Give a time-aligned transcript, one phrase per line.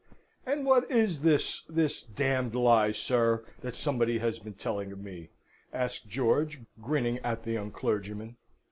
[0.47, 4.97] "And what is this this d d lie, sir, that somebody has been telling of
[4.97, 5.29] me?"
[5.71, 8.35] asked George, grinning at the young clergyman.